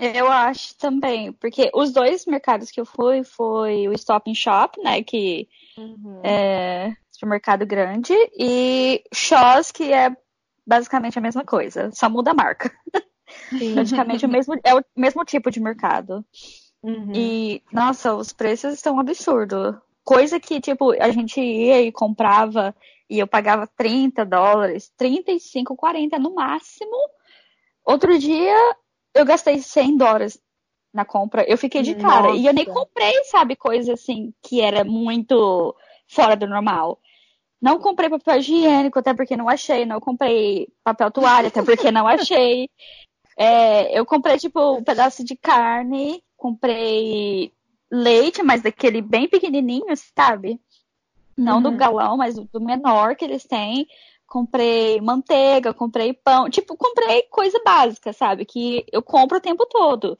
Eu 0.00 0.30
acho 0.30 0.76
também, 0.76 1.32
porque 1.32 1.70
os 1.74 1.92
dois 1.92 2.26
mercados 2.26 2.70
que 2.70 2.80
eu 2.80 2.86
fui 2.86 3.22
foi 3.24 3.88
o 3.88 3.92
Stop 3.92 4.30
and 4.30 4.34
Shop, 4.34 4.80
né, 4.82 5.02
que 5.02 5.48
uhum. 5.76 6.20
é 6.24 6.94
supermercado 7.10 7.64
grande, 7.66 8.14
e 8.38 9.02
Shaw's, 9.12 9.70
que 9.70 9.92
é 9.92 10.14
basicamente 10.66 11.18
a 11.18 11.22
mesma 11.22 11.44
coisa, 11.44 11.90
só 11.92 12.10
muda 12.10 12.32
a 12.32 12.34
marca. 12.34 12.70
Praticamente 13.74 14.24
o 14.26 14.28
mesmo, 14.28 14.54
é 14.62 14.74
o 14.74 14.82
mesmo 14.96 15.24
tipo 15.24 15.50
de 15.50 15.60
mercado. 15.60 16.24
Uhum. 16.82 17.12
E, 17.14 17.62
nossa, 17.72 18.14
os 18.14 18.32
preços 18.32 18.74
estão 18.74 18.98
absurdos. 19.00 19.76
Coisa 20.04 20.38
que, 20.38 20.60
tipo, 20.60 20.92
a 21.02 21.10
gente 21.10 21.40
ia 21.40 21.82
e 21.82 21.90
comprava 21.90 22.74
e 23.08 23.18
eu 23.18 23.26
pagava 23.26 23.68
30 23.76 24.24
dólares, 24.24 24.92
35, 24.96 25.74
40 25.74 26.18
no 26.18 26.34
máximo. 26.34 26.96
Outro 27.84 28.18
dia 28.18 28.76
eu 29.16 29.24
gastei 29.24 29.60
100 29.60 29.96
dólares 29.96 30.38
na 30.92 31.04
compra. 31.04 31.44
Eu 31.48 31.58
fiquei 31.58 31.82
de 31.82 31.94
cara. 31.94 32.28
Nossa. 32.28 32.36
E 32.36 32.46
eu 32.46 32.54
nem 32.54 32.64
comprei, 32.64 33.24
sabe, 33.24 33.56
coisa 33.56 33.92
assim 33.92 34.32
que 34.42 34.60
era 34.60 34.84
muito 34.84 35.74
fora 36.08 36.36
do 36.36 36.46
normal. 36.46 36.98
Não 37.60 37.78
comprei 37.78 38.08
papel 38.08 38.38
higiênico, 38.38 38.98
até 38.98 39.14
porque 39.14 39.36
não 39.36 39.48
achei. 39.48 39.84
Não 39.84 40.00
comprei 40.00 40.68
papel 40.84 41.10
toalha, 41.10 41.48
até 41.48 41.62
porque 41.62 41.90
não 41.90 42.06
achei. 42.06 42.68
É, 43.38 43.98
eu 43.98 44.06
comprei, 44.06 44.38
tipo, 44.38 44.78
um 44.78 44.82
pedaço 44.82 45.22
de 45.22 45.36
carne, 45.36 46.22
comprei 46.38 47.52
leite, 47.90 48.42
mas 48.42 48.62
daquele 48.62 49.02
bem 49.02 49.28
pequenininho, 49.28 49.94
sabe? 50.16 50.58
Não 51.36 51.56
uhum. 51.56 51.62
do 51.64 51.72
galão, 51.72 52.16
mas 52.16 52.34
do 52.34 52.60
menor 52.60 53.14
que 53.14 53.26
eles 53.26 53.44
têm. 53.44 53.86
Comprei 54.26 55.00
manteiga, 55.00 55.72
comprei 55.72 56.12
pão. 56.12 56.50
Tipo, 56.50 56.76
comprei 56.76 57.22
coisa 57.22 57.60
básica, 57.64 58.12
sabe? 58.12 58.44
Que 58.44 58.84
eu 58.92 59.02
compro 59.02 59.38
o 59.38 59.40
tempo 59.40 59.66
todo. 59.66 60.18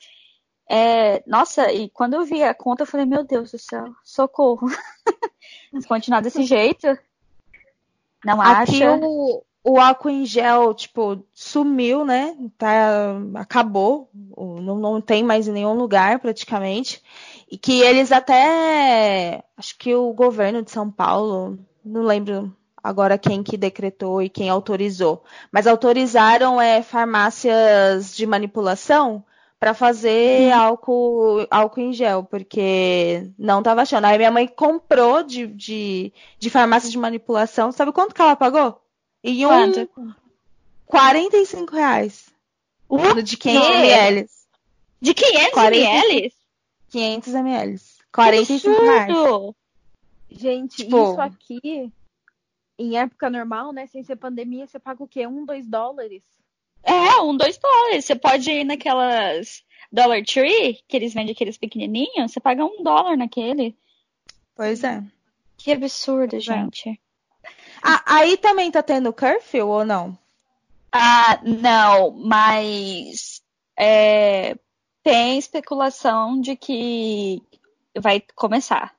É, 0.68 1.22
nossa, 1.26 1.72
e 1.72 1.88
quando 1.90 2.14
eu 2.14 2.24
vi 2.24 2.42
a 2.42 2.54
conta, 2.54 2.82
eu 2.82 2.86
falei, 2.86 3.06
meu 3.06 3.24
Deus 3.24 3.52
do 3.52 3.58
céu, 3.58 3.84
socorro. 4.04 4.68
Se 5.80 5.86
continuar 5.86 6.20
desse 6.20 6.42
jeito, 6.44 6.86
não 8.24 8.40
Aqui 8.40 8.82
acha. 8.82 8.98
O, 9.00 9.44
o 9.62 9.80
álcool 9.80 10.10
em 10.10 10.24
gel, 10.24 10.74
tipo, 10.74 11.24
sumiu, 11.32 12.04
né? 12.04 12.36
Tá, 12.58 13.16
acabou. 13.34 14.10
Não, 14.14 14.76
não 14.76 15.00
tem 15.00 15.22
mais 15.22 15.46
em 15.46 15.52
nenhum 15.52 15.74
lugar, 15.74 16.18
praticamente. 16.18 17.02
E 17.50 17.56
que 17.56 17.80
eles 17.80 18.10
até. 18.10 19.44
Acho 19.56 19.76
que 19.78 19.94
o 19.94 20.12
governo 20.12 20.62
de 20.62 20.70
São 20.70 20.90
Paulo, 20.90 21.58
não 21.84 22.02
lembro 22.02 22.54
agora 22.86 23.18
quem 23.18 23.42
que 23.42 23.56
decretou 23.56 24.22
e 24.22 24.28
quem 24.28 24.48
autorizou, 24.48 25.24
mas 25.50 25.66
autorizaram 25.66 26.60
é, 26.60 26.82
farmácias 26.82 28.14
de 28.14 28.24
manipulação 28.26 29.24
para 29.58 29.74
fazer 29.74 30.52
álcool, 30.52 31.46
álcool 31.50 31.80
em 31.80 31.92
gel, 31.92 32.22
porque 32.22 33.28
não 33.36 33.58
estava 33.58 33.82
achando. 33.82 34.04
Aí 34.04 34.16
minha 34.16 34.30
mãe 34.30 34.46
comprou 34.46 35.22
de, 35.22 35.46
de, 35.46 36.12
de 36.38 36.50
farmácia 36.50 36.88
de 36.88 36.98
manipulação. 36.98 37.72
Sabe 37.72 37.90
quanto 37.90 38.14
que 38.14 38.22
ela 38.22 38.36
pagou? 38.36 38.80
E 39.24 39.44
um 39.44 39.48
Quanto? 39.48 39.90
45 40.86 41.74
reais. 41.74 42.26
Uh, 42.88 43.20
de 43.20 43.36
500 43.36 43.68
ml. 43.68 44.26
De 45.00 45.14
500 45.14 45.58
ml? 45.64 46.32
500 46.90 47.34
ml. 47.34 47.80
45 48.12 48.82
reais. 48.82 49.54
Gente, 50.30 50.76
tipo, 50.84 51.12
isso 51.12 51.20
aqui, 51.20 51.92
em 52.78 52.98
época 52.98 53.30
normal, 53.30 53.72
né? 53.72 53.86
Sem 53.86 54.02
ser 54.02 54.16
pandemia, 54.16 54.66
você 54.66 54.78
paga 54.78 55.02
o 55.02 55.08
quê? 55.08 55.26
Um, 55.26 55.44
dois 55.44 55.66
dólares? 55.66 56.22
É, 56.82 57.20
um, 57.20 57.36
dois 57.36 57.58
dólares. 57.58 58.04
Você 58.04 58.14
pode 58.14 58.50
ir 58.50 58.64
naquelas 58.64 59.64
Dollar 59.90 60.22
Tree, 60.24 60.80
que 60.86 60.96
eles 60.96 61.14
vendem 61.14 61.32
aqueles 61.32 61.58
pequenininhos, 61.58 62.32
você 62.32 62.40
paga 62.40 62.64
um 62.64 62.82
dólar 62.82 63.16
naquele. 63.16 63.76
Pois 64.54 64.84
é. 64.84 65.02
Que 65.56 65.72
absurdo, 65.72 66.30
pois 66.30 66.48
é. 66.48 66.54
gente. 66.54 66.88
É. 66.90 66.96
Ah, 67.82 68.02
aí 68.06 68.36
também 68.36 68.70
tá 68.70 68.82
tendo 68.82 69.12
curfew 69.12 69.68
ou 69.68 69.84
não? 69.84 70.18
Ah, 70.92 71.40
não, 71.42 72.10
mas 72.10 73.42
é, 73.78 74.56
tem 75.02 75.38
especulação 75.38 76.40
de 76.40 76.56
que 76.56 77.42
vai 77.98 78.22
começar. 78.34 78.94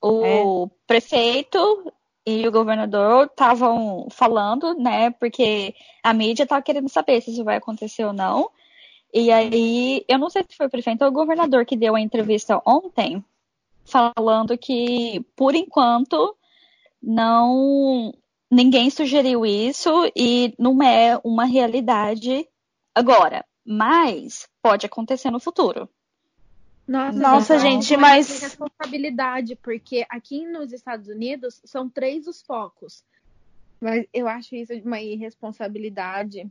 O 0.00 0.66
é. 0.66 0.70
prefeito 0.86 1.92
e 2.26 2.46
o 2.46 2.52
governador 2.52 3.26
estavam 3.26 4.08
falando, 4.10 4.74
né? 4.74 5.10
Porque 5.10 5.74
a 6.02 6.12
mídia 6.12 6.46
tá 6.46 6.60
querendo 6.60 6.88
saber 6.88 7.20
se 7.20 7.30
isso 7.30 7.44
vai 7.44 7.56
acontecer 7.56 8.04
ou 8.04 8.12
não. 8.12 8.50
E 9.12 9.30
aí, 9.32 10.04
eu 10.08 10.18
não 10.18 10.30
sei 10.30 10.44
se 10.48 10.56
foi 10.56 10.66
o 10.66 10.70
prefeito 10.70 11.02
ou 11.02 11.08
o 11.10 11.12
governador 11.12 11.64
que 11.66 11.76
deu 11.76 11.96
a 11.96 12.00
entrevista 12.00 12.60
ontem, 12.66 13.24
falando 13.84 14.56
que, 14.56 15.24
por 15.34 15.54
enquanto, 15.54 16.36
não 17.02 18.12
ninguém 18.50 18.90
sugeriu 18.90 19.46
isso 19.46 19.90
e 20.16 20.54
não 20.58 20.82
é 20.82 21.18
uma 21.24 21.44
realidade 21.44 22.48
agora, 22.94 23.44
mas 23.64 24.48
pode 24.60 24.86
acontecer 24.86 25.30
no 25.30 25.38
futuro. 25.38 25.88
Nossa, 26.90 27.18
Nossa 27.20 27.58
gente, 27.60 27.96
mas 27.96 28.42
responsabilidade 28.42 29.54
porque 29.54 30.04
aqui 30.08 30.44
nos 30.44 30.72
Estados 30.72 31.06
Unidos 31.06 31.62
são 31.64 31.88
três 31.88 32.26
os 32.26 32.42
focos. 32.42 33.04
Mas 33.80 34.06
eu 34.12 34.26
acho 34.26 34.56
isso 34.56 34.74
de 34.74 34.84
uma 34.84 35.00
irresponsabilidade. 35.00 36.50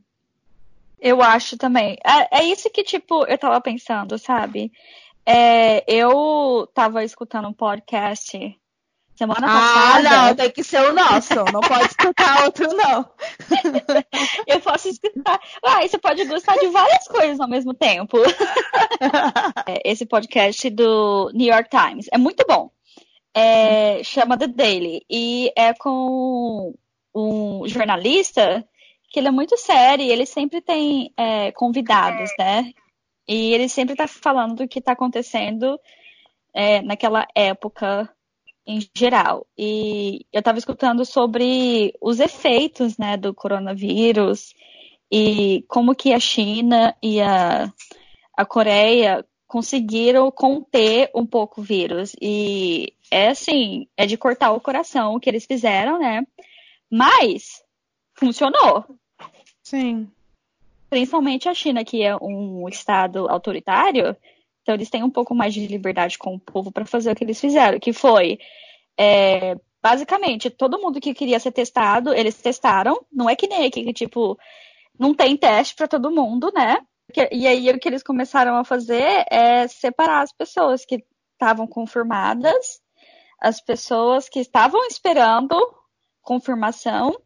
Eu 0.97 1.21
acho 1.21 1.57
também. 1.57 1.97
É, 2.05 2.39
é 2.39 2.43
isso 2.45 2.69
que, 2.69 2.83
tipo, 2.83 3.25
eu 3.25 3.37
tava 3.37 3.59
pensando, 3.59 4.17
sabe? 4.17 4.71
É, 5.25 5.83
eu 5.85 6.65
tava 6.73 7.03
escutando 7.03 7.49
um 7.49 7.53
podcast 7.53 8.57
Semana 9.19 9.47
ah, 9.47 9.49
passada. 9.49 10.09
Ah, 10.09 10.27
não, 10.27 10.35
tem 10.35 10.49
que 10.49 10.63
ser 10.63 10.79
o 10.79 10.93
nosso. 10.93 11.35
Não 11.51 11.59
pode 11.59 11.87
escutar 11.87 12.45
outro, 12.45 12.73
não. 12.73 13.05
Eu 14.47 14.61
posso 14.61 14.87
escutar. 14.87 15.37
Ah, 15.61 15.85
você 15.85 15.97
pode 15.97 16.23
gostar 16.23 16.55
de 16.55 16.67
várias 16.67 17.05
coisas 17.05 17.37
ao 17.37 17.49
mesmo 17.49 17.73
tempo. 17.73 18.17
É, 19.67 19.91
esse 19.91 20.05
podcast 20.05 20.69
do 20.69 21.31
New 21.33 21.53
York 21.53 21.69
Times 21.69 22.07
é 22.13 22.17
muito 22.17 22.45
bom. 22.47 22.71
É, 23.33 24.01
chama 24.03 24.37
The 24.37 24.47
Daily. 24.47 25.05
E 25.09 25.51
é 25.55 25.73
com 25.73 26.73
um 27.13 27.67
jornalista 27.67 28.65
que 29.09 29.19
ele 29.19 29.27
é 29.27 29.31
muito 29.31 29.57
sério 29.57 30.05
e 30.05 30.11
ele 30.11 30.25
sempre 30.25 30.61
tem 30.61 31.13
é, 31.17 31.51
convidados, 31.51 32.31
né? 32.39 32.71
E 33.27 33.53
ele 33.53 33.67
sempre 33.67 33.95
está 33.95 34.07
falando 34.07 34.55
do 34.55 34.67
que 34.67 34.79
está 34.79 34.93
acontecendo 34.93 35.77
é, 36.53 36.81
naquela 36.81 37.27
época 37.35 38.09
em 38.69 38.87
geral. 38.95 39.47
E 39.57 40.27
eu 40.31 40.39
estava 40.39 40.59
escutando 40.59 41.03
sobre 41.03 41.91
os 41.99 42.19
efeitos 42.19 42.99
né, 42.99 43.17
do 43.17 43.33
coronavírus 43.33 44.53
e 45.11 45.65
como 45.67 45.95
que 45.95 46.13
a 46.13 46.19
China 46.19 46.95
e 47.01 47.19
a, 47.19 47.73
a 48.37 48.45
Coreia 48.45 49.25
conseguiram 49.47 50.29
conter 50.29 51.09
um 51.15 51.25
pouco 51.25 51.61
o 51.61 51.63
vírus. 51.63 52.15
E 52.21 52.93
é 53.09 53.29
assim, 53.29 53.87
é 53.97 54.05
de 54.05 54.15
cortar 54.15 54.51
o 54.51 54.61
coração 54.61 55.15
o 55.15 55.19
que 55.19 55.27
eles 55.27 55.45
fizeram, 55.45 55.97
né? 55.97 56.21
Mas 56.91 57.63
funcionou. 58.13 58.85
Sim. 59.63 60.07
Principalmente 60.91 61.49
a 61.49 61.55
China, 61.55 61.83
que 61.83 62.03
é 62.03 62.15
um 62.15 62.69
estado 62.69 63.27
autoritário, 63.27 64.15
então 64.69 64.75
eles 64.75 64.89
têm 64.91 65.03
um 65.03 65.09
pouco 65.09 65.33
mais 65.33 65.51
de 65.51 65.65
liberdade 65.65 66.15
com 66.15 66.35
o 66.35 66.39
povo 66.39 66.71
para 66.71 66.85
fazer 66.85 67.11
o 67.11 67.15
que 67.15 67.23
eles 67.23 67.41
fizeram, 67.41 67.79
que 67.79 67.91
foi 67.91 68.37
é, 68.95 69.55
basicamente 69.81 70.51
todo 70.51 70.79
mundo 70.79 71.01
que 71.01 71.15
queria 71.15 71.39
ser 71.39 71.51
testado, 71.51 72.13
eles 72.13 72.39
testaram. 72.39 73.03
Não 73.11 73.27
é 73.27 73.35
que 73.35 73.47
nem 73.47 73.65
aqui 73.65 73.83
que 73.83 73.93
tipo 73.93 74.37
não 74.97 75.11
tem 75.15 75.35
teste 75.35 75.73
para 75.73 75.87
todo 75.87 76.11
mundo, 76.11 76.51
né? 76.53 76.77
E 77.31 77.47
aí 77.47 77.67
o 77.71 77.79
que 77.79 77.89
eles 77.89 78.03
começaram 78.03 78.57
a 78.57 78.63
fazer 78.63 79.25
é 79.31 79.67
separar 79.67 80.21
as 80.21 80.31
pessoas 80.31 80.85
que 80.85 81.03
estavam 81.33 81.65
confirmadas, 81.65 82.79
as 83.41 83.59
pessoas 83.59 84.29
que 84.29 84.39
estavam 84.39 84.85
esperando 84.85 85.55
confirmação 86.21 87.19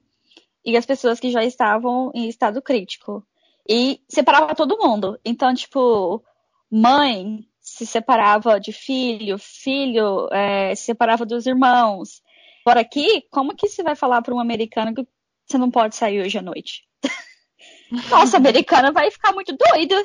e 0.63 0.77
as 0.77 0.85
pessoas 0.85 1.19
que 1.19 1.29
já 1.29 1.43
estavam 1.43 2.09
em 2.15 2.29
estado 2.29 2.61
crítico. 2.61 3.21
E 3.67 3.99
separava 4.07 4.55
todo 4.55 4.77
mundo. 4.77 5.19
Então, 5.25 5.53
tipo, 5.53 6.23
mãe 6.73 7.47
se 7.59 7.85
separava 7.85 8.59
de 8.59 8.71
filho, 8.73 9.37
filho 9.37 10.27
é, 10.31 10.73
se 10.73 10.85
separava 10.85 11.25
dos 11.25 11.45
irmãos. 11.45 12.21
Agora 12.65 12.81
aqui, 12.81 13.27
como 13.29 13.55
que 13.55 13.69
você 13.69 13.83
vai 13.83 13.95
falar 13.95 14.21
para 14.21 14.33
um 14.33 14.39
americano 14.39 14.93
que 14.93 15.07
você 15.45 15.57
não 15.57 15.69
pode 15.69 15.95
sair 15.95 16.21
hoje 16.21 16.37
à 16.37 16.41
noite? 16.41 16.87
Nossa, 18.09 18.37
americano 18.37 18.91
vai 18.91 19.11
ficar 19.11 19.33
muito 19.33 19.55
doido. 19.55 19.95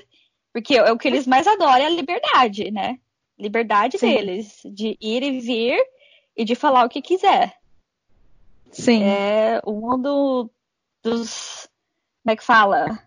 Porque 0.53 0.77
é 0.77 0.93
o 0.93 0.99
que 0.99 1.09
eles 1.09 1.27
mais 1.27 1.47
adoram 1.47 1.85
é 1.85 1.87
a 1.87 1.91
liberdade, 1.91 2.71
né? 2.71 2.99
Liberdade 3.39 3.99
Sim. 3.99 4.09
deles, 4.09 4.61
de 4.65 4.97
ir 5.01 5.23
e 5.23 5.41
vir 5.41 5.79
e 6.37 6.45
de 6.45 6.55
falar 6.55 6.85
o 6.85 6.89
que 6.89 7.01
quiser. 7.01 7.55
Sim. 8.71 9.05
É 9.05 9.61
um 9.67 10.01
do, 10.01 10.51
dos. 11.03 11.69
Como 12.23 12.33
é 12.33 12.37
que 12.37 12.45
fala? 12.45 12.99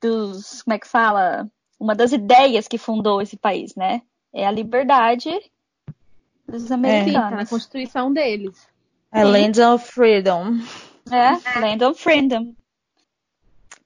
Dos. 0.00 0.62
Como 0.62 0.74
é 0.74 0.78
que 0.78 0.88
fala? 0.88 1.50
Uma 1.84 1.94
das 1.94 2.12
ideias 2.12 2.66
que 2.66 2.78
fundou 2.78 3.20
esse 3.20 3.36
país, 3.36 3.74
né? 3.76 4.00
É 4.32 4.46
a 4.46 4.50
liberdade 4.50 5.30
dos 6.48 6.72
americanos. 6.72 7.14
É, 7.14 7.20
tá 7.20 7.30
na 7.30 7.46
constituição 7.46 8.10
deles. 8.10 8.66
É 9.12 9.22
Land 9.22 9.60
of 9.60 9.92
Freedom. 9.92 10.60
É, 11.12 11.60
Land 11.60 11.84
of 11.84 12.02
Freedom. 12.02 12.54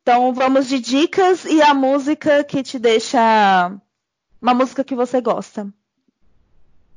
Então 0.01 0.33
vamos 0.33 0.69
de 0.69 0.79
dicas 0.79 1.45
e 1.45 1.61
a 1.61 1.75
música 1.75 2.45
que 2.45 2.63
te 2.63 2.79
deixa. 2.79 3.77
Uma 4.41 4.55
música 4.55 4.85
que 4.85 4.95
você 4.95 5.21
gosta. 5.21 5.65
Um, 5.65 5.73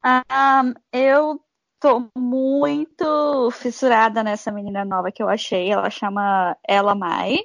ah, 0.04 0.64
eu 0.94 1.44
tô 1.80 2.12
muito 2.16 3.50
fissurada 3.54 4.24
nessa 4.24 4.52
menina 4.52 4.86
nova 4.86 5.12
que 5.12 5.24
eu 5.24 5.28
achei. 5.28 5.72
Ela 5.72 5.90
chama 5.90 6.56
Ella 6.64 6.94
Mai. 6.94 7.40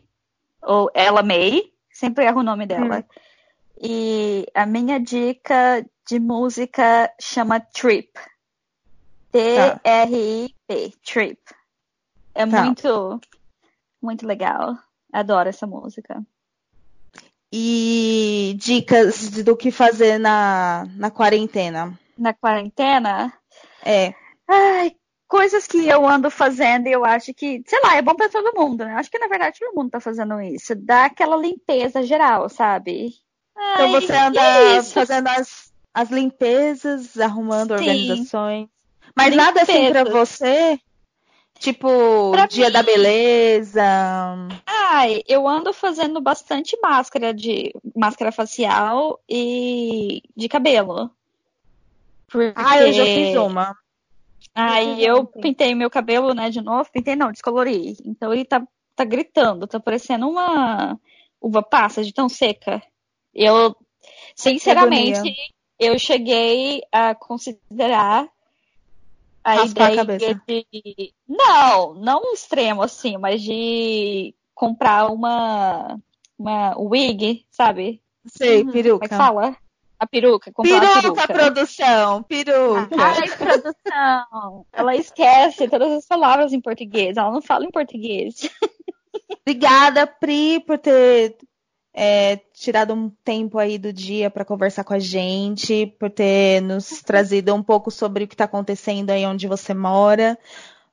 Ou 0.63 0.91
Ella 0.93 1.23
May. 1.23 1.73
Sempre 1.91 2.27
erro 2.27 2.41
o 2.41 2.45
nome 2.45 2.67
dela. 2.67 2.99
Hum. 2.99 3.27
E 3.81 4.47
a 4.55 4.65
minha 4.65 4.99
dica 4.99 5.85
de 6.09 6.19
música 6.19 7.13
chama 7.21 7.61
Trip. 7.61 8.11
T-R-I-P. 9.31 10.93
Trip. 11.05 11.41
É 12.35 12.47
tá. 12.47 12.65
muito, 12.65 13.21
muito 14.03 14.27
legal. 14.27 14.79
Adoro 15.13 15.49
essa 15.49 15.67
música. 15.67 16.25
E 17.53 18.57
dicas 18.59 19.31
do 19.31 19.57
que 19.57 19.71
fazer 19.71 20.19
na, 20.19 20.87
na 20.97 21.11
quarentena? 21.11 21.99
Na 22.19 22.35
quarentena? 22.35 23.33
É. 23.85 24.15
Ai, 24.49 24.97
coisas 25.29 25.67
que 25.67 25.87
eu 25.87 26.07
ando 26.07 26.31
fazendo 26.31 26.87
e 26.87 26.93
eu 26.93 27.05
acho 27.05 27.33
que, 27.35 27.63
sei 27.67 27.81
lá, 27.83 27.97
é 27.97 28.03
bom 28.03 28.15
para 28.15 28.29
todo 28.29 28.59
mundo, 28.59 28.85
né? 28.85 28.95
Acho 28.95 29.11
que 29.11 29.19
na 29.19 29.29
verdade 29.29 29.59
todo 29.59 29.75
mundo 29.75 29.91
tá 29.91 30.01
fazendo 30.01 30.41
isso. 30.41 30.75
Dá 30.75 31.07
aquela 31.07 31.37
limpeza 31.37 32.03
geral, 32.03 32.49
sabe? 32.49 33.15
Ai, 33.57 33.75
então 33.75 34.01
você 34.01 34.13
anda 34.13 34.41
é 34.41 34.83
fazendo 34.83 35.29
as, 35.29 35.73
as 35.95 36.11
limpezas, 36.11 37.19
arrumando 37.19 37.69
Sim. 37.69 37.75
organizações. 37.75 38.69
Mas 39.15 39.31
limpeza. 39.31 39.47
nada 39.47 39.63
assim 39.63 39.91
pra 39.91 40.05
você? 40.05 40.79
Tipo, 41.59 42.33
pra 42.33 42.47
dia 42.47 42.67
mim... 42.67 42.73
da 42.73 42.83
beleza. 42.83 43.83
Ai, 44.67 45.23
eu 45.27 45.49
ando 45.49 45.73
fazendo 45.73 46.21
bastante 46.21 46.79
máscara 46.83 47.33
de 47.33 47.73
máscara 47.95 48.31
facial 48.31 49.19
e 49.29 50.23
de 50.37 50.49
cabelo. 50.49 51.11
Porque... 52.29 52.53
Ah, 52.57 52.79
eu 52.79 52.93
já 52.93 53.05
fiz 53.05 53.37
uma. 53.37 53.75
Aí 54.55 55.05
eu 55.05 55.25
pintei 55.25 55.75
meu 55.75 55.91
cabelo, 55.91 56.35
né, 56.35 56.51
de 56.51 56.61
novo. 56.61 56.91
Pintei 56.93 57.17
não, 57.17 57.33
descolori. 57.33 57.97
Então 58.05 58.33
ele 58.33 58.45
tá, 58.45 58.63
tá 58.95 59.05
gritando, 59.05 59.67
tá 59.67 59.81
parecendo 59.81 60.29
uma 60.29 60.99
uva 61.41 61.63
passa 61.63 62.03
de 62.03 62.13
tão 62.13 62.29
seca. 62.29 62.83
Eu, 63.37 63.77
sinceramente, 64.35 65.35
eu 65.79 65.99
cheguei 65.99 66.83
a 66.91 67.15
considerar 67.15 68.27
a 69.45 69.55
Raspar 69.57 69.93
ideia 69.93 70.33
a 70.33 70.35
de. 70.35 71.15
Não, 71.29 71.95
não 71.95 72.31
um 72.31 72.33
extremo 72.33 72.83
assim, 72.83 73.19
mas 73.19 73.43
de 73.43 74.35
comprar 74.55 75.13
uma, 75.13 75.99
uma 76.39 76.75
wig, 76.79 77.45
sabe? 77.51 78.03
Sei, 78.25 78.63
uhum. 78.63 78.73
peruca. 78.73 78.99
Como 79.01 79.05
é 79.05 79.09
que 79.09 79.15
fala? 79.15 79.57
A 79.99 80.07
peruca, 80.07 80.53
comprar 80.53 80.81
peruca, 80.81 81.01
peruca. 81.01 81.27
produção, 81.33 82.23
peruca. 82.23 82.89
Ai, 82.99 83.29
produção. 83.37 84.67
Ela 84.73 84.97
esquece 84.97 85.69
todas 85.69 85.93
as 85.93 86.07
palavras 86.07 86.53
em 86.53 86.61
português, 86.61 87.17
ela 87.17 87.31
não 87.31 87.41
fala 87.41 87.65
em 87.65 87.71
português. 87.71 88.51
Obrigada, 89.43 90.07
Pri, 90.07 90.61
por 90.61 90.79
ter 90.79 91.37
é, 91.99 92.37
tirado 92.53 92.93
um 92.93 93.09
tempo 93.25 93.59
aí 93.59 93.79
do 93.79 93.91
dia 93.91 94.31
para 94.31 94.45
conversar 94.45 94.85
com 94.85 94.93
a 94.93 94.99
gente, 94.99 95.87
por 95.99 96.11
ter 96.11 96.61
nos 96.61 97.01
trazido 97.01 97.55
um 97.55 97.63
pouco 97.63 97.91
sobre 97.91 98.25
o 98.25 98.29
que 98.29 98.35
está 98.35 98.45
acontecendo 98.45 99.09
aí 99.09 99.25
onde 99.25 99.49
você 99.49 99.73
mora, 99.73 100.39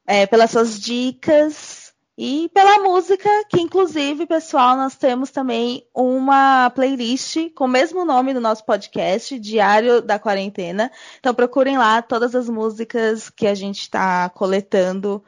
é, 0.08 0.26
pelas 0.26 0.52
suas 0.52 0.80
dicas 0.80 1.94
e 2.18 2.50
pela 2.54 2.80
música, 2.80 3.30
que 3.50 3.60
inclusive, 3.60 4.26
pessoal, 4.26 4.78
nós 4.78 4.96
temos 4.96 5.30
também 5.30 5.86
uma 5.94 6.70
playlist 6.70 7.50
com 7.54 7.66
o 7.66 7.68
mesmo 7.68 8.06
nome 8.06 8.34
do 8.34 8.40
nosso 8.40 8.64
podcast, 8.66 9.38
Diário 9.38 10.02
da 10.02 10.18
Quarentena. 10.18 10.90
Então 11.20 11.34
procurem 11.34 11.78
lá, 11.78 12.02
todas 12.02 12.34
as 12.34 12.48
músicas 12.48 13.30
que 13.30 13.46
a 13.46 13.54
gente 13.54 13.82
está 13.82 14.30
coletando 14.30 15.22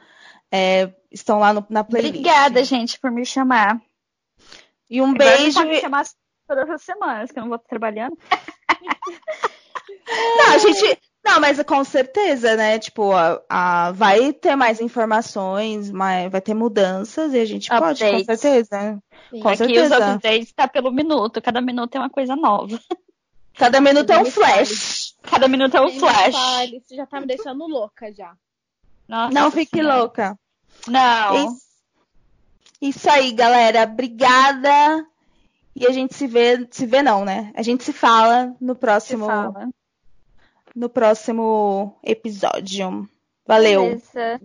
é, 0.50 0.90
estão 1.12 1.38
lá 1.38 1.52
no, 1.52 1.66
na 1.68 1.84
playlist. 1.84 2.14
Obrigada, 2.14 2.64
gente, 2.64 2.98
por 2.98 3.10
me 3.10 3.26
chamar. 3.26 3.78
E 4.88 5.00
um 5.00 5.10
Agora 5.10 5.36
beijo. 5.36 5.54
Pode 5.54 5.68
me 5.68 5.80
chamar 5.80 6.04
todas 6.46 6.70
as 6.70 6.82
semanas, 6.82 7.30
que 7.30 7.38
eu 7.38 7.42
não 7.42 7.48
vou 7.48 7.56
estar 7.56 7.68
trabalhando. 7.68 8.16
não, 10.38 10.54
a 10.54 10.58
gente. 10.58 10.98
Não, 11.24 11.40
mas 11.40 11.60
com 11.64 11.82
certeza, 11.82 12.54
né? 12.54 12.78
Tipo, 12.78 13.10
a, 13.12 13.42
a, 13.48 13.90
vai 13.90 14.32
ter 14.32 14.54
mais 14.54 14.80
informações, 14.80 15.90
mas 15.90 16.30
vai 16.30 16.40
ter 16.40 16.54
mudanças 16.54 17.34
e 17.34 17.40
a 17.40 17.44
gente 17.44 17.72
updates. 17.72 17.98
pode, 17.98 18.26
com 18.26 18.36
certeza. 18.36 19.02
Sim. 19.30 19.40
Com 19.40 19.48
Aqui 19.48 19.56
certeza. 19.56 19.96
os 19.96 20.14
updates 20.14 20.52
tá 20.52 20.68
pelo 20.68 20.92
minuto, 20.92 21.42
cada 21.42 21.60
minuto 21.60 21.96
é 21.96 21.98
uma 21.98 22.10
coisa 22.10 22.36
nova. 22.36 22.78
Cada 23.54 23.80
minuto 23.80 24.10
é 24.10 24.18
um 24.18 24.24
flash. 24.26 25.16
Cada 25.22 25.48
minuto 25.48 25.76
é 25.76 25.80
um 25.80 25.90
flash. 25.98 26.34
Fale, 26.34 26.80
você 26.80 26.94
já 26.94 27.06
tá 27.06 27.20
me 27.20 27.26
deixando 27.26 27.66
louca 27.66 28.12
já. 28.12 28.34
Nossa, 29.08 29.34
não 29.34 29.50
fique 29.50 29.78
senhora. 29.78 29.98
louca. 29.98 30.38
Não. 30.86 31.46
Isso. 31.46 31.65
Isso 32.80 33.08
aí, 33.10 33.32
galera. 33.32 33.84
Obrigada. 33.84 35.06
E 35.74 35.86
a 35.86 35.92
gente 35.92 36.14
se 36.14 36.26
vê, 36.26 36.66
se 36.70 36.86
vê 36.86 37.02
não, 37.02 37.24
né? 37.24 37.52
A 37.54 37.62
gente 37.62 37.84
se 37.84 37.92
fala 37.92 38.54
no 38.60 38.74
próximo 38.74 39.26
fala. 39.26 39.68
no 40.74 40.88
próximo 40.88 41.94
episódio. 42.02 43.08
Valeu. 43.46 43.82
Beleza. 43.82 44.40